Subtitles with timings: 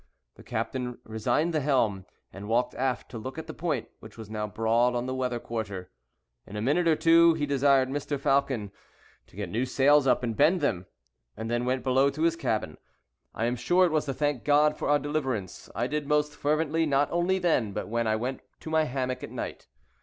[0.33, 4.31] The captain resigned the helm, and walked aft to look at the point, which was
[4.31, 5.91] now broad on the weather quarter.
[6.47, 8.19] In a minute or two, he desired Mr.
[8.19, 8.71] Falcon
[9.27, 10.87] to get new sails up and bend them,
[11.37, 12.79] and then went below to his cabin.
[13.35, 16.87] I am sure it was to thank God for our deliverance: I did most fervently,
[16.87, 19.67] not only then, but when I went to my hammock at night.